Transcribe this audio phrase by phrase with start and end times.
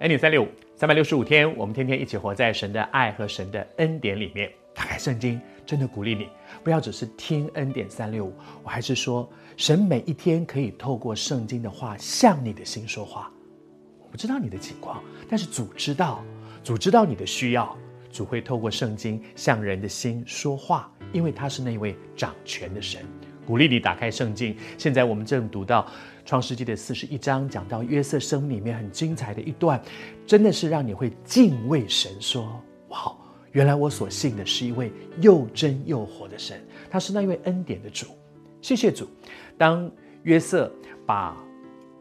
[0.00, 4.52] 恩典三六五，三百六十五天，我们天天一起活在神的爱和神的恩典里面。
[4.74, 6.28] 打开圣经，真的鼓励你，
[6.62, 13.32] 不要只是听恩典三六五，我还是说，神每一天可以透过圣经的话向你的心说话。
[13.98, 16.22] 我不知道你的情况，但是主知道，
[16.62, 17.74] 主知道你的需要，
[18.12, 23.00] 主会透过圣经向人的心说话，因为他是那位掌权的神。
[23.46, 24.54] 鼓励你打开圣经。
[24.76, 25.86] 现在我们正读到
[26.24, 29.80] 创世纪的四十一章，讲到约瑟生命里面很精彩的一段，
[30.26, 33.16] 真的是让你会敬畏神说，哇，
[33.52, 38.06] 原来我所信的是一位又真又活的神，他是那位恩典的主。
[38.60, 39.08] 谢谢主。
[39.56, 39.88] 当
[40.24, 40.70] 约瑟
[41.06, 41.36] 把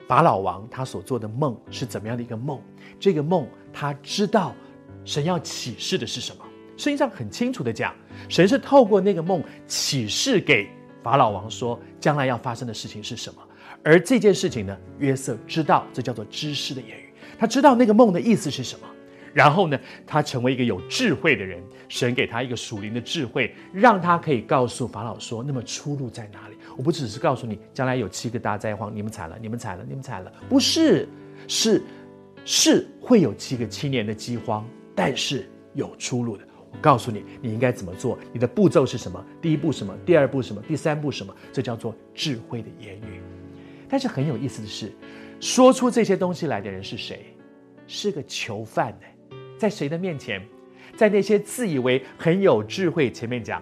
[0.07, 2.59] 法老王他所做的梦是怎么样的一个梦？
[2.99, 4.55] 这个梦他知道
[5.03, 6.43] 神要启示的是什么？
[6.75, 7.93] 圣经上很清楚的讲，
[8.27, 10.67] 神是透过那个梦启示给。
[11.05, 13.39] 法老王说：“将来要发生的事情是什么？
[13.83, 14.75] 而这件事情呢？
[14.97, 17.13] 约瑟知道，这叫做知识的言语。
[17.37, 18.87] 他知道那个梦的意思是什么。
[19.31, 21.61] 然后呢，他成为一个有智慧的人。
[21.89, 26.55] 神给他一个属灵的智慧，让他可以告诉法老说：那么出路在哪里？
[26.75, 30.33] 我不只是告诉你，将来有七个大灾荒，你们惨了，你们惨了，你们惨了。
[30.49, 31.07] 不是，
[31.47, 31.83] 是
[32.45, 36.43] 是会有七个七年的饥荒，但是有出路的。”
[36.81, 38.17] 告诉你，你应该怎么做？
[38.31, 39.23] 你的步骤是什么？
[39.41, 39.95] 第一步什么？
[40.05, 40.61] 第二步什么？
[40.67, 41.33] 第三步什么？
[41.51, 43.21] 这叫做智慧的言语。
[43.87, 44.91] 但是很有意思的是，
[45.39, 47.25] 说出这些东西来的人是谁？
[47.87, 50.41] 是个囚犯呢，在谁的面前？
[50.95, 53.61] 在那些自以为很有智慧前面讲。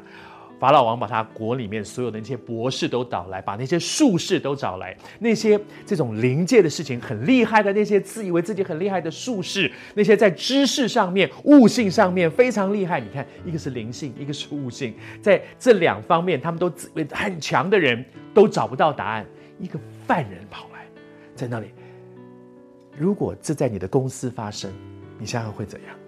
[0.64, 12.98] 法老王把他国里面所有的那些博士都找来，把那些术士都找来，那些这种灵界的事情很厉害的那些自以为自己很厉害的术士，那些在知识上面、悟性上面非常厉害。
[13.02, 18.02] 你看，一个是灵性，一个是悟性，在这两方面他们都自为很强的人
[18.34, 19.26] 都找不到答案。
[19.60, 20.86] 一个犯人跑来，
[21.36, 21.74] 在那里，
[22.98, 24.72] 如果这在你的公司发生，
[25.20, 26.03] 你想想会怎样？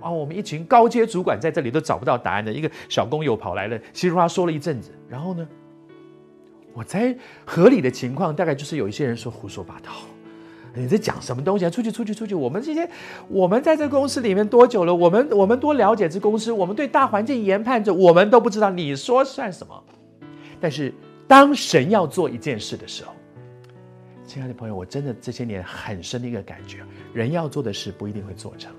[0.00, 5.46] 啊，我们一群高阶主管在这里都找不到答案的一个小工友跑来了，稀里哗说了一阵子，然后呢，
[6.72, 9.90] 我猜合理的情况大概就是有一些人说胡说八道，
[10.74, 11.70] 你在讲什么东西啊？
[11.70, 12.34] 出去，出去，出去！
[12.34, 12.88] 我们这些
[13.26, 14.94] 我们在这公司里面多久了？
[14.94, 16.52] 我们我们多了解这公司？
[16.52, 19.82] 我们对大环境研判着，我们都不知道你说算什么。
[20.60, 20.94] 但是
[21.26, 23.12] 当神要做一件事的时候，
[24.24, 26.78] 亲爱的朋友，我真的这些年很深的一个感觉，
[27.12, 28.70] 人要做的事不一定会做成。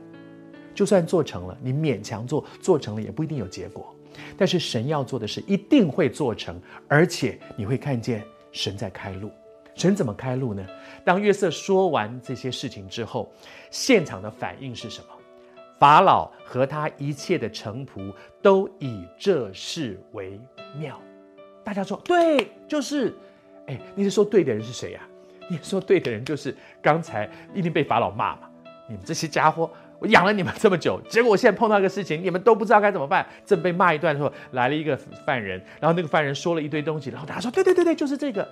[0.79, 3.93] 就算做成了，你勉强做，做成了也不一定有结果。
[4.37, 6.57] 但是神要做的事一定会做成，
[6.87, 8.23] 而且你会看见
[8.53, 9.29] 神在开路。
[9.75, 10.65] 神怎么开路呢？
[11.03, 13.29] 当约瑟说完这些事情之后，
[13.69, 15.07] 现场的反应是什么？
[15.77, 20.39] 法老和他一切的臣仆都以这事为
[20.77, 20.97] 妙。
[21.61, 23.13] 大家说对，就是。
[23.65, 25.01] 哎，你是说对的人是谁呀？
[25.49, 28.49] 你说对的人就是刚才一定被法老骂嘛？
[28.87, 29.69] 你们这些家伙。
[29.99, 33.27] 我养了你们这么久，结果我现在碰到一个事情，你们都不知道该怎么办。
[33.45, 38.47] 正被骂一段的时候，来了一个犯人，然后那个犯人说了一堆东西，然后大家说：“对对对对，就是这个，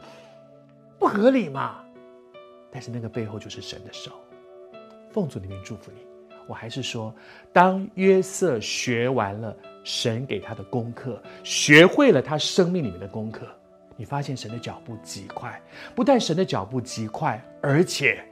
[0.99, 1.83] 不合理嘛。”
[2.69, 4.11] 但是那个背后就是神的手。
[5.09, 6.01] 奉主的名祝福你。
[6.47, 7.13] 我还是说，
[7.51, 13.45] 当约瑟学完了神给他的功课，学会了他生命里面的功课，
[13.95, 15.61] 你发现神的脚步极快。
[15.93, 18.23] 不但神的脚步极快，而且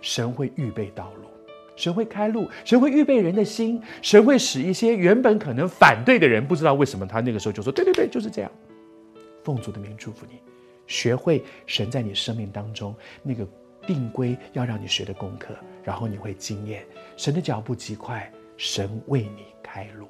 [0.00, 1.28] 神会预备道路。
[1.76, 8.50] 神会开路，神会预备人的心，神会使一些原本可能反对的人，不知道为什么他那个时候就说：“对对对，就是这样。”
[9.42, 10.38] 奉主的名祝福你，
[10.86, 13.46] 学会神在你生命当中那个
[13.86, 16.84] 定规要让你学的功课，然后你会经验
[17.16, 20.08] 神的脚步极快，神为你开路。